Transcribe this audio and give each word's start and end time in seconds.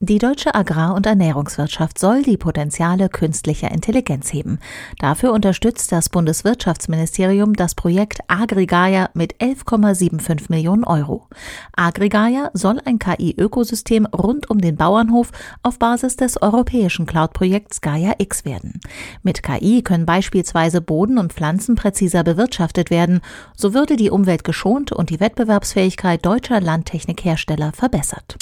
Die 0.00 0.18
deutsche 0.18 0.54
Agrar- 0.54 0.94
und 0.94 1.06
Ernährungswirtschaft 1.06 1.98
soll 1.98 2.22
die 2.22 2.36
Potenziale 2.36 3.08
künstlicher 3.08 3.70
Intelligenz 3.70 4.32
heben. 4.32 4.58
Dafür 4.98 5.32
unterstützt 5.32 5.92
das 5.92 6.08
Bundeswirtschaftsministerium 6.08 7.54
das 7.54 7.74
Projekt 7.74 8.20
Agrigaia 8.28 9.10
mit 9.14 9.36
11,75 9.36 10.46
Millionen 10.48 10.84
Euro. 10.84 11.26
Agrigaia 11.76 12.50
soll 12.54 12.80
ein 12.84 12.98
KI-Ökosystem 12.98 14.06
rund 14.06 14.48
um 14.48 14.60
den 14.60 14.76
Bauernhof 14.76 15.32
auf 15.62 15.78
Basis 15.78 16.16
des 16.16 16.40
europäischen 16.40 17.04
Cloud-Projekts 17.06 17.80
Gaia 17.80 18.14
X 18.18 18.44
werden. 18.44 18.80
Mit 19.22 19.42
KI 19.42 19.82
können 19.82 20.06
beispielsweise 20.06 20.80
Boden 20.80 21.18
und 21.18 21.32
Pflanzen 21.32 21.74
präziser 21.74 22.22
bewirtschaftet 22.22 22.90
werden. 22.90 23.20
So 23.56 23.74
würde 23.74 23.96
die 23.96 24.10
Umwelt 24.10 24.44
geschont 24.44 24.92
und 24.92 25.10
die 25.10 25.20
Wettbewerbsfähigkeit 25.20 26.24
deutscher 26.24 26.60
Land 26.60 26.78
Landtechnikhersteller 26.78 27.72
verbessert. 27.72 28.36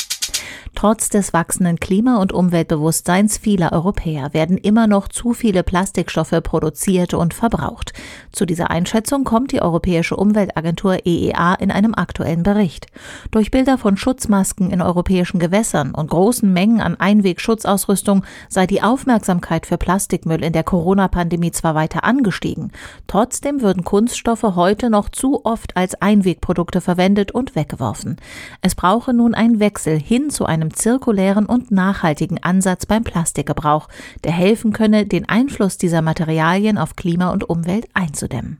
Trotz 0.76 1.08
des 1.08 1.32
wachsenden 1.32 1.80
Klima- 1.80 2.20
und 2.20 2.34
Umweltbewusstseins 2.34 3.38
vieler 3.38 3.72
Europäer 3.72 4.34
werden 4.34 4.58
immer 4.58 4.86
noch 4.86 5.08
zu 5.08 5.32
viele 5.32 5.62
Plastikstoffe 5.62 6.38
produziert 6.42 7.14
und 7.14 7.32
verbraucht. 7.32 7.94
Zu 8.30 8.44
dieser 8.44 8.70
Einschätzung 8.70 9.24
kommt 9.24 9.52
die 9.52 9.62
Europäische 9.62 10.16
Umweltagentur 10.16 11.06
EEA 11.06 11.54
in 11.54 11.70
einem 11.70 11.94
aktuellen 11.94 12.42
Bericht. 12.42 12.88
Durch 13.30 13.50
Bilder 13.50 13.78
von 13.78 13.96
Schutzmasken 13.96 14.70
in 14.70 14.82
europäischen 14.82 15.38
Gewässern 15.38 15.94
und 15.94 16.10
großen 16.10 16.52
Mengen 16.52 16.82
an 16.82 17.00
Einwegschutzausrüstung 17.00 18.24
sei 18.50 18.66
die 18.66 18.82
Aufmerksamkeit 18.82 19.64
für 19.64 19.78
Plastikmüll 19.78 20.44
in 20.44 20.52
der 20.52 20.62
Corona-Pandemie 20.62 21.52
zwar 21.52 21.74
weiter 21.74 22.04
angestiegen, 22.04 22.70
trotzdem 23.06 23.62
würden 23.62 23.82
Kunststoffe 23.82 24.42
heute 24.42 24.90
noch 24.90 25.08
zu 25.08 25.42
oft 25.46 25.74
als 25.74 25.94
Einwegprodukte 26.02 26.82
verwendet 26.82 27.32
und 27.32 27.56
weggeworfen. 27.56 28.18
Es 28.60 28.74
brauche 28.74 29.14
nun 29.14 29.34
einen 29.34 29.58
Wechsel 29.58 29.98
hin 29.98 30.28
zu 30.28 30.44
einem 30.44 30.65
einem 30.66 30.74
zirkulären 30.74 31.46
und 31.46 31.70
nachhaltigen 31.70 32.42
Ansatz 32.42 32.86
beim 32.86 33.04
Plastikgebrauch, 33.04 33.88
der 34.24 34.32
helfen 34.32 34.72
könne, 34.72 35.06
den 35.06 35.28
Einfluss 35.28 35.78
dieser 35.78 36.02
Materialien 36.02 36.76
auf 36.76 36.96
Klima 36.96 37.30
und 37.30 37.48
Umwelt 37.48 37.86
einzudämmen. 37.94 38.58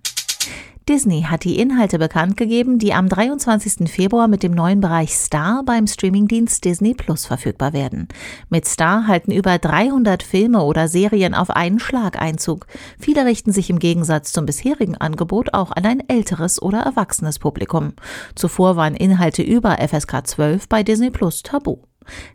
Disney 0.89 1.23
hat 1.23 1.43
die 1.43 1.59
Inhalte 1.59 1.99
bekannt 1.99 2.37
gegeben, 2.37 2.79
die 2.79 2.95
am 2.95 3.09
23. 3.09 3.91
Februar 3.91 4.29
mit 4.29 4.45
dem 4.45 4.53
neuen 4.53 4.81
Bereich 4.81 5.17
Star 5.17 5.65
beim 5.67 5.89
Streamingdienst 5.89 6.65
Disney 6.65 6.95
Plus 6.95 7.27
verfügbar 7.27 7.73
werden. 7.73 8.07
Mit 8.51 8.67
Star 8.67 9.09
halten 9.09 9.33
über 9.33 9.59
300 9.59 10.23
Filme 10.23 10.63
oder 10.63 10.87
Serien 10.87 11.35
auf 11.35 11.51
einen 11.51 11.81
Schlag 11.81 12.23
Einzug. 12.23 12.69
Viele 13.01 13.25
richten 13.25 13.51
sich 13.51 13.69
im 13.69 13.81
Gegensatz 13.81 14.31
zum 14.31 14.47
bisherigen 14.47 14.97
Angebot 14.97 15.55
auch 15.55 15.73
an 15.73 15.85
ein 15.87 16.09
älteres 16.09 16.63
oder 16.63 16.83
erwachsenes 16.83 17.41
Publikum. 17.41 17.95
Zuvor 18.37 18.77
waren 18.77 18.95
Inhalte 18.95 19.43
über 19.43 19.79
FSK 19.79 20.25
12 20.25 20.69
bei 20.69 20.85
Disney 20.85 21.11
Plus 21.11 21.43
tabu. 21.43 21.79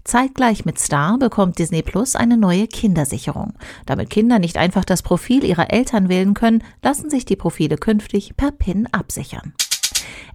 Zeitgleich 0.03 0.65
mit 0.65 0.79
Star 0.79 1.17
bekommt 1.17 1.59
Disney 1.59 1.81
Plus 1.81 2.15
eine 2.15 2.37
neue 2.37 2.67
Kindersicherung. 2.67 3.53
Damit 3.85 4.09
Kinder 4.09 4.39
nicht 4.39 4.57
einfach 4.57 4.85
das 4.85 5.01
Profil 5.01 5.43
ihrer 5.43 5.71
Eltern 5.71 6.09
wählen 6.09 6.33
können, 6.33 6.63
lassen 6.83 7.09
sich 7.09 7.25
die 7.25 7.35
Profile 7.35 7.77
künftig 7.77 8.35
per 8.37 8.51
PIN 8.51 8.87
absichern. 8.91 9.53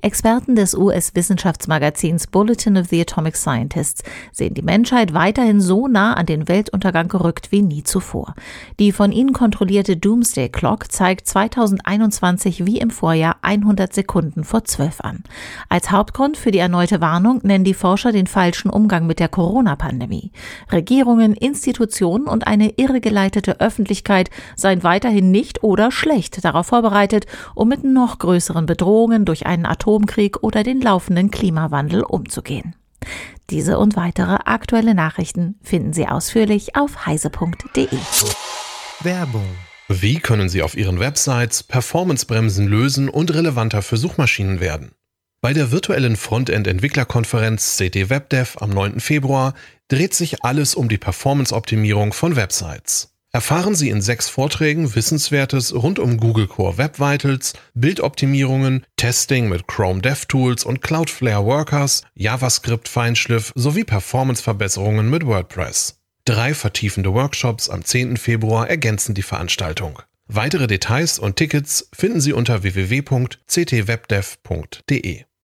Experten 0.07 0.55
des 0.55 0.77
US-Wissenschaftsmagazins 0.77 2.29
Bulletin 2.29 2.77
of 2.77 2.87
the 2.91 3.01
Atomic 3.01 3.35
Scientists 3.35 4.05
sehen 4.31 4.55
die 4.55 4.63
Menschheit 4.63 5.15
weiterhin 5.15 5.61
so 5.61 5.89
nah 5.89 6.15
an 6.15 6.27
den 6.27 6.47
Weltuntergang 6.47 7.09
gerückt 7.09 7.51
wie 7.51 7.61
nie 7.61 7.83
zuvor. 7.83 8.37
Die 8.79 8.93
von 8.93 9.11
ihnen 9.11 9.33
kontrollierte 9.33 9.97
Doomsday 9.97 10.49
Clock 10.49 10.93
zeigt 10.93 11.27
2021 11.27 12.65
wie 12.67 12.79
im 12.79 12.91
Vorjahr 12.91 13.39
100 13.43 13.93
Sekunden 13.93 14.45
vor 14.45 14.63
12 14.63 15.01
an. 15.01 15.25
Als 15.69 15.91
Hauptgrund 15.91 16.37
für 16.37 16.53
die 16.53 16.61
erneute 16.61 17.01
Warnung 17.01 17.41
nennen 17.43 17.65
die 17.65 17.75
Forscher 17.75 18.13
den 18.13 18.29
falschen 18.29 18.71
Umgang 18.71 19.09
mit 19.09 19.19
der 19.19 19.29
Corona-Pandemie. 19.29 20.31
Regierungen, 20.71 21.35
Institutionen 21.35 22.29
und 22.29 22.47
eine 22.47 22.75
irregeleitete 22.77 23.59
Öffentlichkeit 23.59 24.31
seien 24.55 24.85
weiterhin 24.85 25.33
nicht 25.33 25.65
oder 25.65 25.91
schlecht 25.91 26.45
darauf 26.45 26.69
vorbereitet, 26.69 27.27
um 27.57 27.67
mit 27.67 27.83
noch 27.83 28.21
größeren 28.21 28.67
Bedrohungen 28.67 29.25
durch 29.25 29.47
einen 29.47 29.67
Atom 29.67 29.96
Atomkrieg 29.97 30.43
oder 30.43 30.63
den 30.63 30.81
laufenden 30.81 31.31
Klimawandel 31.31 32.03
umzugehen. 32.03 32.77
Diese 33.51 33.79
und 33.79 33.97
weitere 33.97 34.37
aktuelle 34.45 34.95
Nachrichten 34.95 35.57
finden 35.63 35.93
Sie 35.93 36.07
ausführlich 36.07 36.77
auf 36.77 37.07
heise.de. 37.07 37.89
Werbung. 39.01 39.47
Wie 39.89 40.19
können 40.19 40.49
Sie 40.49 40.63
auf 40.63 40.77
Ihren 40.77 40.99
Websites 40.99 41.63
Performancebremsen 41.63 42.67
lösen 42.67 43.09
und 43.09 43.33
relevanter 43.33 43.83
für 43.83 43.97
Suchmaschinen 43.97 44.61
werden? 44.61 44.93
Bei 45.41 45.53
der 45.53 45.71
virtuellen 45.71 46.17
Frontend-Entwicklerkonferenz 46.17 47.77
CD 47.77 48.11
WebDev 48.11 48.57
am 48.61 48.71
9. 48.71 49.01
Februar 49.01 49.55
dreht 49.89 50.13
sich 50.13 50.43
alles 50.45 50.75
um 50.75 50.89
die 50.89 50.99
Performance-Optimierung 50.99 52.13
von 52.13 52.35
Websites. 52.35 53.16
Erfahren 53.37 53.75
Sie 53.75 53.91
in 53.91 54.01
sechs 54.01 54.31
Vorträgen 54.31 54.95
Wissenswertes 54.95 55.75
rund 55.75 55.99
um 55.99 56.17
Google 56.17 56.47
Core 56.47 56.79
Web 56.79 56.99
Vitals, 56.99 57.53
Bildoptimierungen, 57.75 58.87
Testing 58.97 59.51
mit 59.51 59.67
Chrome 59.67 60.01
DevTools 60.01 60.65
und 60.65 60.81
Cloudflare 60.81 61.45
Workers, 61.45 62.05
JavaScript 62.15 62.89
Feinschliff 62.89 63.53
sowie 63.55 63.85
Performanceverbesserungen 63.85 65.11
mit 65.11 65.27
WordPress. 65.27 66.01
Drei 66.25 66.55
vertiefende 66.55 67.13
Workshops 67.13 67.69
am 67.69 67.85
10. 67.85 68.17
Februar 68.17 68.71
ergänzen 68.71 69.15
die 69.15 69.21
Veranstaltung. 69.21 70.01
Weitere 70.29 70.67
Details 70.67 71.19
und 71.19 71.37
Tickets 71.37 71.91
finden 71.93 72.23
Sie 72.23 72.33
unter 72.33 72.63
www.ctwebdev.de. 72.63 75.26